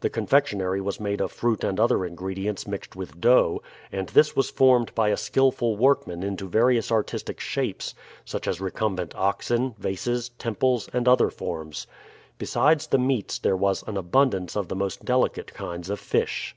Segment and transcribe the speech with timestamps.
[0.00, 3.62] The confectionary was made of fruit and other ingredients mixed with dough,
[3.92, 7.94] and this was formed by a skillful workman into various artistic shapes,
[8.24, 11.86] such as recumbent oxen, vases, temples, and other forms.
[12.38, 16.56] Besides the meats there was an abundance of all the most delicate kinds of fish.